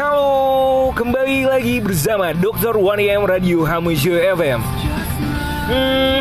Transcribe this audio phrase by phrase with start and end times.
[0.00, 2.72] Halo, kembali lagi bersama Dr.
[2.72, 4.64] 1AM Radio Hamusyo FM.
[5.68, 6.20] Hmm,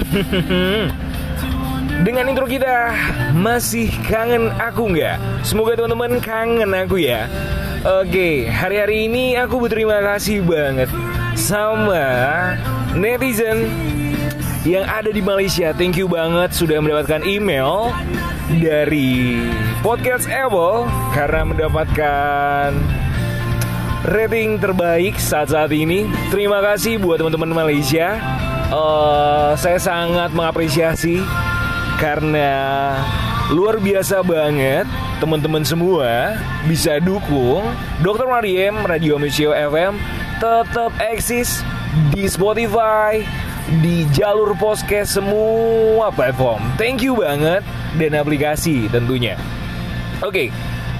[2.03, 2.91] Dengan intro kita
[3.31, 5.47] masih kangen aku nggak?
[5.47, 7.31] Semoga teman-teman kangen aku ya.
[8.03, 10.91] Oke, hari-hari ini aku berterima kasih banget
[11.39, 12.03] sama
[12.99, 13.63] netizen
[14.67, 15.71] yang ada di Malaysia.
[15.71, 17.95] Thank you banget sudah mendapatkan email
[18.59, 19.39] dari
[19.79, 20.83] podcast Apple
[21.15, 22.75] karena mendapatkan
[24.07, 26.07] rating terbaik saat-saat ini.
[26.31, 28.15] Terima kasih buat teman-teman Malaysia.
[28.69, 31.19] Eh, saya sangat mengapresiasi
[31.99, 32.51] karena
[33.51, 34.87] luar biasa banget
[35.19, 37.65] teman-teman semua bisa dukung
[37.99, 38.29] Dr.
[38.29, 39.99] Mariem Radio Musio FM
[40.39, 41.59] tetap eksis
[42.15, 43.19] di Spotify,
[43.83, 46.63] di jalur podcast semua platform.
[46.79, 47.65] Thank you banget
[47.99, 49.35] dan aplikasi tentunya.
[50.23, 50.53] Oke,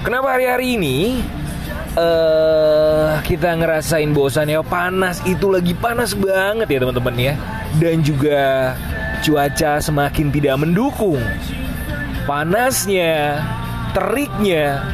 [0.04, 1.24] kenapa hari-hari ini
[1.96, 4.62] eh kita ngerasain bosannya.
[4.66, 7.34] Panas itu lagi panas banget ya teman-teman ya.
[7.78, 8.74] Dan juga
[9.22, 11.22] cuaca semakin tidak mendukung.
[12.26, 13.42] Panasnya
[13.94, 14.86] teriknya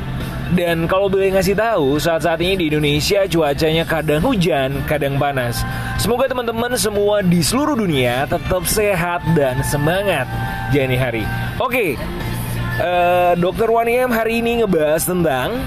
[0.54, 5.66] dan kalau boleh ngasih tahu saat-saat ini di Indonesia cuacanya kadang hujan kadang panas.
[5.98, 10.30] Semoga teman-teman semua di seluruh dunia tetap sehat dan semangat
[10.70, 11.26] jani hari.
[11.58, 11.98] Oke
[12.78, 15.58] eh, Dokter Waniem hari ini ngebahas tentang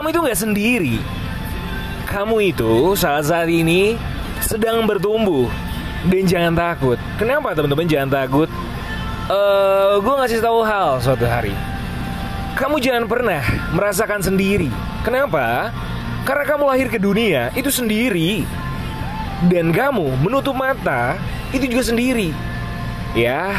[0.00, 0.96] kamu itu nggak sendiri.
[2.08, 4.00] Kamu itu saat-saat ini
[4.40, 5.44] sedang bertumbuh
[6.08, 6.96] dan jangan takut.
[7.20, 8.48] Kenapa teman-teman jangan takut?
[9.28, 11.52] Eh, gue ngasih tahu hal suatu hari.
[12.56, 13.44] Kamu jangan pernah
[13.76, 14.72] merasakan sendiri.
[15.04, 15.68] Kenapa?
[16.24, 18.48] Karena kamu lahir ke dunia itu sendiri.
[19.52, 21.20] Dan kamu menutup mata
[21.52, 22.32] itu juga sendiri.
[23.12, 23.52] Ya,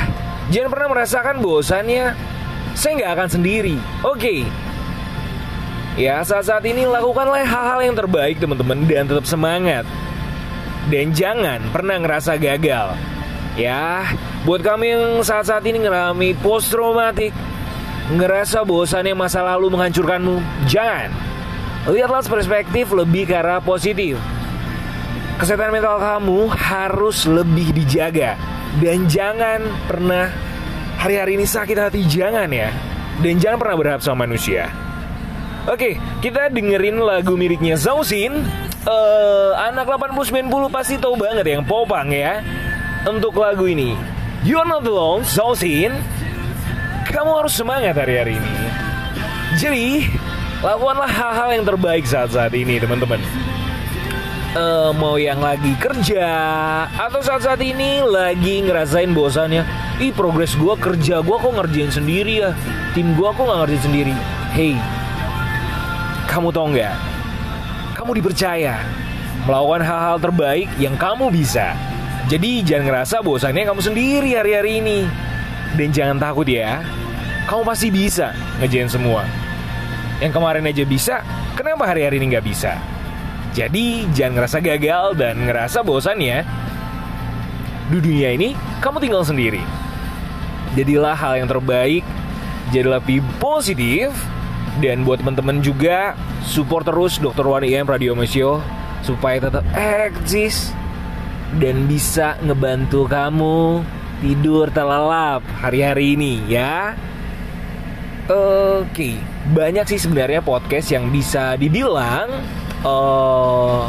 [0.50, 2.18] jangan pernah merasakan bosannya.
[2.74, 3.78] Saya nggak akan sendiri.
[4.02, 4.50] Oke,
[6.00, 9.84] Ya saat-saat ini lakukanlah hal-hal yang terbaik teman-teman dan tetap semangat.
[10.88, 12.96] Dan jangan pernah ngerasa gagal.
[13.60, 14.08] Ya
[14.48, 17.36] buat kami yang saat-saat ini ngalami post traumatik
[18.12, 21.12] Ngerasa bosannya masa lalu menghancurkanmu Jangan.
[21.92, 24.16] Lihatlah perspektif lebih ke arah positif.
[25.40, 28.40] Kesehatan mental kamu harus lebih dijaga.
[28.80, 30.32] Dan jangan pernah
[31.00, 32.72] hari-hari ini sakit hati Jangan ya.
[33.20, 34.91] Dan jangan pernah berharap sama manusia
[35.70, 38.42] Oke, kita dengerin lagu miliknya Zausin.
[38.82, 42.42] Eh, anak 80-90 pasti tahu banget yang popang ya.
[43.06, 43.94] Untuk lagu ini,
[44.42, 45.94] You're Not Alone, Zausin.
[47.06, 48.54] Kamu harus semangat hari-hari ini.
[49.62, 50.10] Jadi,
[50.66, 53.22] lakukanlah hal-hal yang terbaik saat-saat ini, teman-teman.
[54.52, 56.28] Eh, mau yang lagi kerja
[56.92, 59.64] atau saat-saat ini lagi ngerasain bosannya
[60.04, 62.52] ih progres gua kerja gua kok ngerjain sendiri ya
[62.92, 64.14] tim gua kok nggak ngerjain sendiri
[64.52, 64.76] hey
[66.32, 66.96] kamu tahu nggak?
[68.00, 68.80] Kamu dipercaya
[69.44, 71.76] melakukan hal-hal terbaik yang kamu bisa.
[72.32, 75.00] Jadi jangan ngerasa bosannya kamu sendiri hari-hari ini.
[75.76, 76.80] Dan jangan takut ya,
[77.52, 78.32] kamu pasti bisa
[78.64, 79.28] ngejain semua.
[80.24, 81.16] Yang kemarin aja bisa,
[81.60, 82.80] kenapa hari-hari ini nggak bisa?
[83.52, 86.48] Jadi jangan ngerasa gagal dan ngerasa bosan ya.
[87.92, 89.60] Di dunia ini, kamu tinggal sendiri.
[90.80, 92.08] Jadilah hal yang terbaik,
[92.72, 94.16] jadilah lebih positif,
[94.80, 96.16] dan buat teman-teman juga
[96.48, 97.44] support terus Dr.
[97.44, 98.64] Wani IM Radio Mesio
[99.04, 100.72] supaya tetap eksis
[101.60, 103.84] dan bisa ngebantu kamu
[104.22, 106.96] tidur terlelap hari-hari ini ya.
[108.32, 109.18] Oke,
[109.52, 112.32] banyak sih sebenarnya podcast yang bisa dibilang
[112.86, 113.82] eh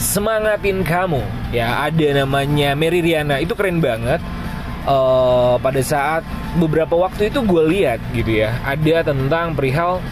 [0.00, 1.22] semangatin kamu.
[1.54, 4.18] Ya, ada namanya Mary Riana, itu keren banget.
[4.88, 6.26] Eh pada saat
[6.58, 10.02] beberapa waktu itu gue lihat gitu ya, ada tentang perihal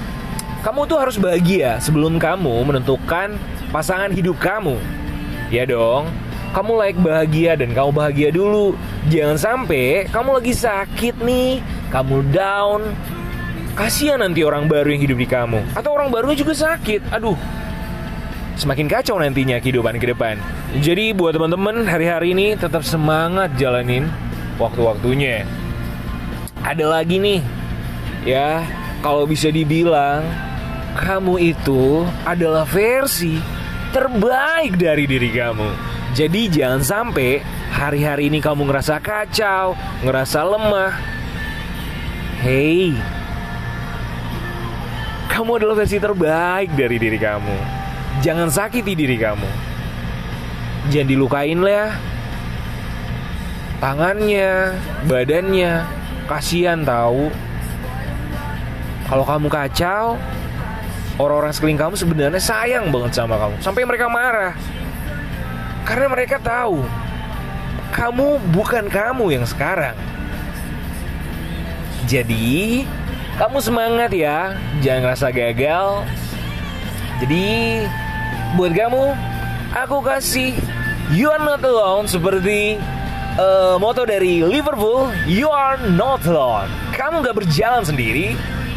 [0.63, 3.35] kamu tuh harus bahagia sebelum kamu menentukan
[3.75, 4.79] pasangan hidup kamu.
[5.51, 6.07] Ya dong,
[6.55, 8.79] kamu layak bahagia dan kamu bahagia dulu.
[9.11, 11.59] Jangan sampai kamu lagi sakit nih,
[11.91, 12.95] kamu down.
[13.75, 15.67] Kasihan nanti orang baru yang hidup di kamu.
[15.75, 17.11] Atau orang barunya juga sakit.
[17.11, 17.35] Aduh,
[18.55, 20.39] semakin kacau nantinya kehidupan ke depan.
[20.79, 24.07] Jadi buat teman-teman hari-hari ini tetap semangat jalanin
[24.63, 25.43] waktu-waktunya.
[26.63, 27.43] Ada lagi nih,
[28.23, 28.63] ya
[29.03, 30.23] kalau bisa dibilang
[30.93, 33.41] kamu itu adalah versi
[33.93, 35.69] terbaik dari diri kamu.
[36.13, 37.41] Jadi jangan sampai
[37.73, 39.73] hari-hari ini kamu ngerasa kacau,
[40.05, 40.93] ngerasa lemah.
[42.45, 42.93] Hey,
[45.33, 47.57] kamu adalah versi terbaik dari diri kamu.
[48.21, 49.49] Jangan sakiti diri kamu.
[50.93, 51.97] Jangan dilukain lah.
[53.81, 54.77] Tangannya,
[55.09, 55.89] badannya,
[56.29, 57.33] kasihan tahu.
[59.09, 60.21] Kalau kamu kacau,
[61.21, 63.57] orang-orang sekeliling kamu sebenarnya sayang banget sama kamu.
[63.61, 64.57] Sampai mereka marah.
[65.83, 66.85] Karena mereka tahu
[67.93, 69.95] kamu bukan kamu yang sekarang.
[72.09, 72.83] Jadi,
[73.37, 76.03] kamu semangat ya, jangan ngerasa gagal.
[77.23, 77.47] Jadi,
[78.59, 79.05] buat kamu,
[79.77, 80.57] aku kasih
[81.13, 82.81] You are not alone seperti
[83.37, 86.73] uh, moto dari Liverpool, You are not alone.
[86.97, 88.33] Kamu gak berjalan sendiri,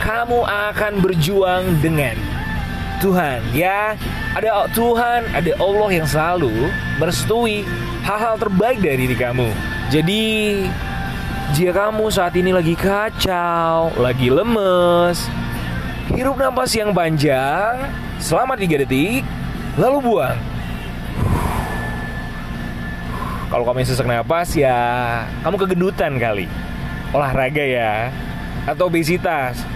[0.05, 2.13] kamu akan berjuang dengan
[3.01, 3.97] Tuhan ya.
[4.37, 6.69] Ada Tuhan, ada Allah yang selalu
[7.01, 7.65] merestui
[8.05, 9.49] hal-hal terbaik dari diri kamu.
[9.89, 10.23] Jadi
[11.57, 15.25] jika kamu saat ini lagi kacau, lagi lemes,
[16.13, 17.89] hirup nafas yang panjang
[18.21, 19.25] selama 3 detik,
[19.81, 20.37] lalu buang.
[23.49, 24.77] Kalau kamu sesak nafas ya
[25.41, 26.45] kamu kegendutan kali.
[27.15, 28.11] Olahraga ya
[28.67, 29.74] atau obesitas.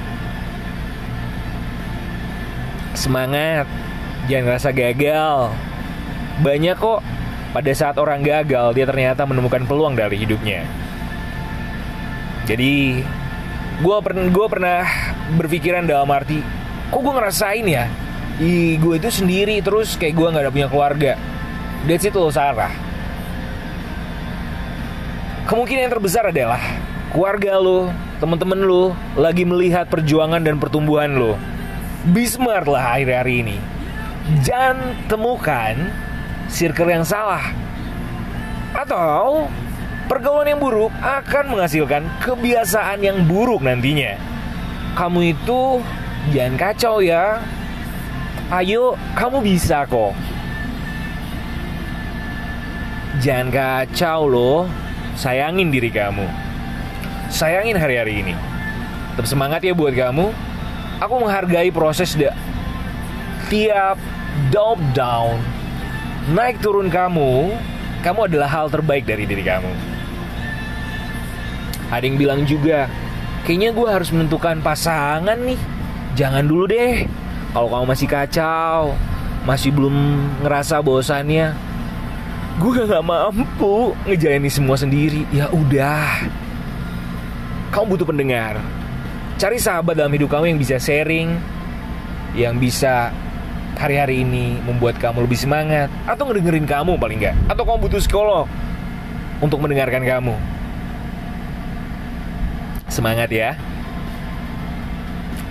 [2.99, 3.63] Semangat,
[4.27, 5.55] jangan ngerasa gagal.
[6.43, 6.99] Banyak kok
[7.55, 10.67] pada saat orang gagal dia ternyata menemukan peluang dari hidupnya.
[12.43, 12.99] Jadi
[13.79, 13.97] gue
[14.27, 14.83] gue pernah
[15.39, 16.43] berpikiran dalam arti,
[16.91, 17.87] kok gue ngerasain ya,
[18.39, 21.19] Ih, gue itu sendiri terus kayak gue nggak ada punya keluarga.
[21.83, 22.71] That's it loh Sarah.
[25.43, 26.59] Kemungkinan yang terbesar adalah
[27.11, 27.91] keluarga lo,
[28.23, 31.35] teman-teman lo lagi melihat perjuangan dan pertumbuhan lo.
[32.09, 33.57] Be smart lah hari-hari ini.
[34.41, 35.77] Jangan temukan
[36.49, 37.53] circle yang salah.
[38.73, 39.45] Atau
[40.09, 44.17] pergaulan yang buruk akan menghasilkan kebiasaan yang buruk nantinya.
[44.97, 45.85] Kamu itu
[46.33, 47.37] jangan kacau ya.
[48.49, 50.17] Ayo, kamu bisa kok.
[53.21, 54.59] Jangan kacau loh.
[55.13, 56.25] Sayangin diri kamu.
[57.29, 58.33] Sayangin hari-hari ini.
[59.13, 60.48] Tetap semangat ya buat kamu.
[60.99, 62.35] Aku menghargai proses da
[63.47, 63.95] tiap
[64.51, 65.39] drop down,
[66.35, 67.55] naik turun kamu,
[68.03, 69.71] kamu adalah hal terbaik dari diri kamu.
[71.89, 72.85] Ada yang bilang juga,
[73.47, 75.57] kayaknya gue harus menentukan pasangan nih.
[76.13, 77.07] Jangan dulu deh.
[77.55, 78.93] Kalau kamu masih kacau,
[79.47, 79.95] masih belum
[80.45, 81.57] ngerasa bosannya,
[82.61, 85.25] gue gak mampu ngejalani semua sendiri.
[85.33, 86.29] Ya udah,
[87.73, 88.61] kamu butuh pendengar.
[89.39, 91.31] Cari sahabat dalam hidup kamu yang bisa sharing,
[92.35, 93.15] yang bisa
[93.79, 98.51] hari-hari ini membuat kamu lebih semangat, atau ngedengerin kamu paling nggak, atau kamu butuh psikolog
[99.39, 100.35] untuk mendengarkan kamu.
[102.91, 103.55] Semangat ya.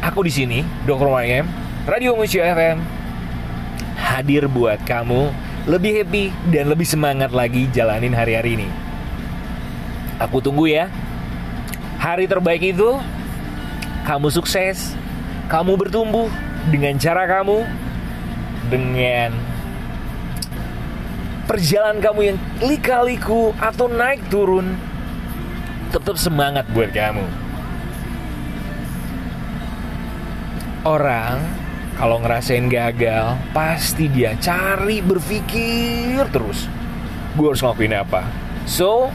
[0.04, 1.08] Aku di sini, Dr.
[1.08, 1.48] YM,
[1.88, 2.84] Radio Musik FM,
[3.96, 5.32] hadir buat kamu
[5.64, 8.68] lebih happy dan lebih semangat lagi jalanin hari-hari ini.
[10.20, 10.92] Aku tunggu ya.
[11.96, 13.00] Hari terbaik itu
[14.08, 14.96] kamu sukses,
[15.52, 16.32] kamu bertumbuh
[16.72, 17.60] dengan cara kamu,
[18.72, 19.36] dengan
[21.44, 24.80] perjalanan kamu yang lika-liku atau naik turun,
[25.92, 27.20] tetap semangat buat kamu.
[30.88, 31.44] Orang
[32.00, 36.64] kalau ngerasain gagal, pasti dia cari berpikir terus.
[37.36, 38.24] Gue harus ngelakuin apa?
[38.64, 39.12] So,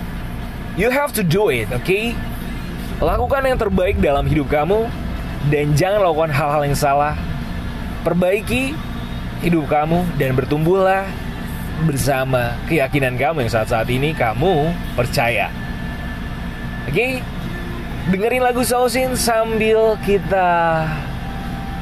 [0.77, 1.82] you have to do it, oke?
[1.82, 2.13] Okay?
[3.03, 4.88] Lakukan yang terbaik dalam hidup kamu
[5.51, 7.19] dan jangan lakukan hal-hal yang salah.
[8.07, 8.72] Perbaiki
[9.43, 11.03] hidup kamu dan bertumbuhlah
[11.83, 15.51] bersama keyakinan kamu yang saat-saat ini kamu percaya.
[16.88, 16.95] Oke?
[16.95, 17.12] Okay?
[18.07, 20.88] Dengerin lagu Sausin sambil kita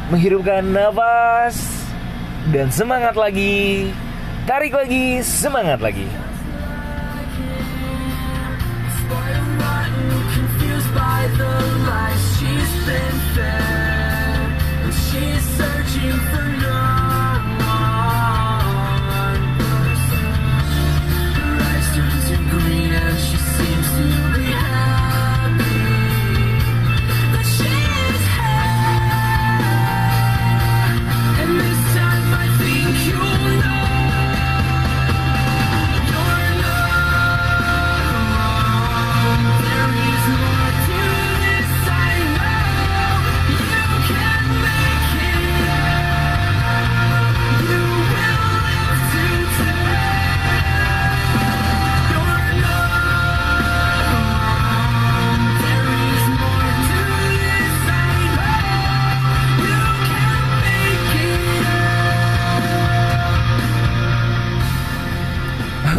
[0.10, 1.86] menghirupkan nafas
[2.50, 3.94] dan semangat lagi.
[4.50, 6.31] Tarik lagi, semangat lagi.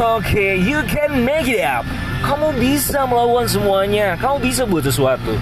[0.02, 1.86] Oke, you can make it up.
[2.26, 4.18] Kamu bisa melakukan semuanya.
[4.18, 5.38] Kamu bisa buat sesuatu.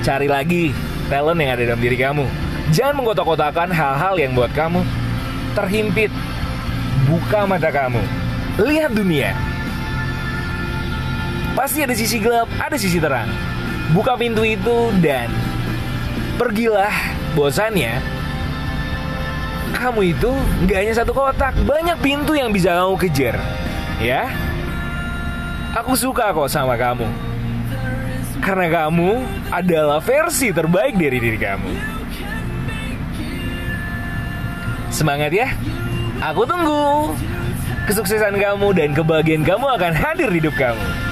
[0.00, 0.72] Cari lagi,
[1.12, 2.24] talent yang ada dalam diri kamu.
[2.72, 4.80] Jangan mengkotak-kotakan hal-hal yang buat kamu
[5.52, 6.08] terhimpit.
[7.04, 8.00] Buka mata kamu.
[8.56, 9.36] Lihat dunia.
[11.52, 13.28] Pasti ada sisi gelap, ada sisi terang.
[13.92, 15.28] Buka pintu itu dan
[16.40, 16.96] pergilah.
[17.36, 18.00] Bosannya,
[19.76, 20.32] kamu itu
[20.64, 23.36] nggak hanya satu kotak, banyak pintu yang bisa kamu kejar.
[23.98, 24.30] Ya,
[25.74, 27.06] aku suka kok sama kamu.
[28.38, 31.72] Karena kamu adalah versi terbaik dari diri kamu.
[34.94, 35.50] Semangat ya.
[36.22, 37.14] Aku tunggu.
[37.90, 41.07] Kesuksesan kamu dan kebahagiaan kamu akan hadir di hidup kamu.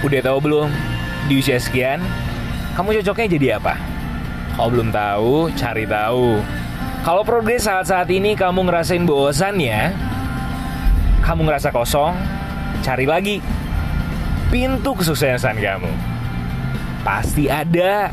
[0.00, 0.68] Udah tahu belum?
[1.28, 2.00] Di usia sekian,
[2.72, 3.76] kamu cocoknya jadi apa?
[4.56, 6.40] Kalau belum tahu, cari tahu.
[7.04, 9.92] Kalau progres saat-saat ini kamu ngerasain bosan ya,
[11.20, 12.16] kamu ngerasa kosong,
[12.80, 13.44] cari lagi.
[14.48, 15.92] Pintu kesuksesan kamu.
[17.06, 18.10] Pasti ada.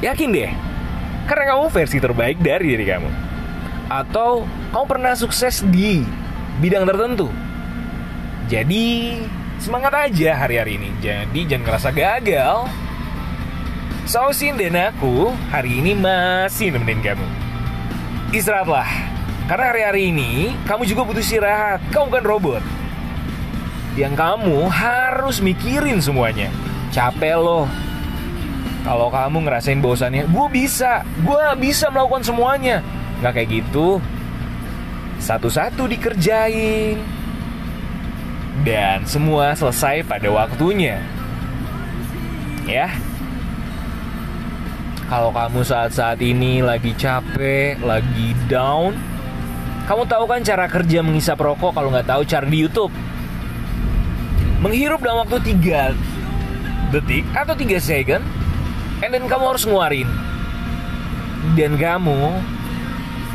[0.00, 0.52] Yakin deh.
[1.26, 3.10] Karena kamu versi terbaik dari diri kamu.
[3.90, 6.06] Atau kamu pernah sukses di
[6.62, 7.28] bidang tertentu.
[8.46, 9.18] Jadi
[9.60, 10.90] semangat aja hari-hari ini.
[11.00, 12.56] Jadi jangan ngerasa gagal.
[14.06, 17.26] Sausin dan aku hari ini masih nemenin kamu.
[18.30, 18.86] Istirahatlah.
[19.46, 21.82] Karena hari-hari ini kamu juga butuh istirahat.
[21.90, 22.62] Kamu bukan robot.
[23.98, 26.52] Yang kamu harus mikirin semuanya.
[26.94, 27.66] Capek loh.
[28.86, 31.02] Kalau kamu ngerasain bosannya, gue bisa.
[31.26, 32.86] Gue bisa melakukan semuanya.
[33.18, 33.98] Gak kayak gitu.
[35.18, 37.15] Satu-satu dikerjain
[38.62, 41.02] dan semua selesai pada waktunya.
[42.64, 42.90] Ya.
[45.06, 48.96] Kalau kamu saat-saat ini lagi capek, lagi down,
[49.86, 52.90] kamu tahu kan cara kerja mengisap rokok kalau nggak tahu cara di YouTube.
[54.58, 55.94] Menghirup dalam waktu 3
[56.90, 58.22] detik atau 3 second,
[59.06, 60.10] and then kamu harus ngeluarin.
[61.54, 62.34] Dan kamu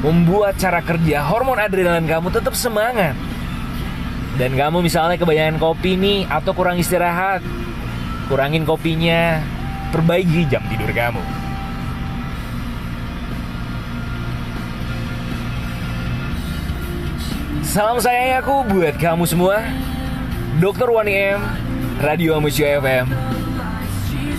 [0.03, 3.15] membuat cara kerja hormon adrenalin kamu tetap semangat.
[4.39, 7.43] Dan kamu misalnya kebanyakan kopi nih atau kurang istirahat,
[8.31, 9.43] kurangin kopinya,
[9.91, 11.19] perbaiki jam tidur kamu.
[17.71, 19.63] Salam sayang aku buat kamu semua.
[20.59, 20.91] Dr.
[20.91, 21.39] Wani M,
[22.03, 23.07] Radio Amusio FM.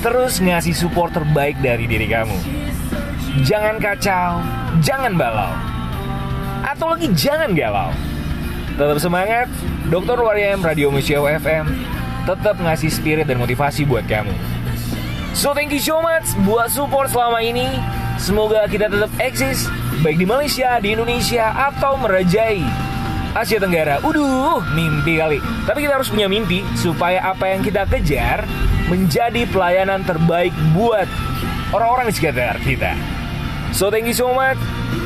[0.05, 2.37] Terus ngasih support terbaik dari diri kamu.
[3.41, 4.45] Jangan kacau,
[4.85, 5.49] jangan balau.
[6.61, 8.12] Atau lagi jangan galau.
[8.73, 9.53] Tetap semangat,
[9.93, 10.17] Dr.
[10.17, 11.69] Wani M, Radio Amusio FM.
[12.25, 14.33] Tetap ngasih spirit dan motivasi buat kamu.
[15.37, 17.69] So thank you so much buat support selama ini.
[18.17, 19.69] Semoga kita tetap eksis
[20.01, 22.65] baik di Malaysia, di Indonesia atau merajai
[23.33, 24.01] Asia Tenggara.
[24.05, 25.41] Uduh, mimpi kali.
[25.69, 28.45] Tapi kita harus punya mimpi supaya apa yang kita kejar
[28.89, 31.09] menjadi pelayanan terbaik buat
[31.73, 32.93] orang-orang di sekitar kita.
[33.73, 34.61] So thank you so much.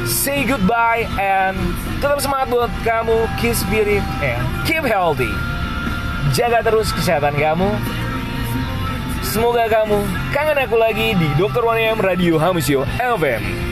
[0.07, 1.55] Say goodbye and
[2.03, 3.27] tetap semangat buat kamu.
[3.39, 5.31] Keep spirit and keep healthy.
[6.35, 7.71] Jaga terus kesehatan kamu.
[9.27, 9.99] Semoga kamu
[10.31, 11.63] kangen aku lagi di Dr.
[11.67, 13.66] Waniam Radio Hamusio FM.